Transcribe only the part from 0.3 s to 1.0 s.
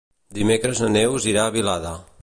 Dimecres na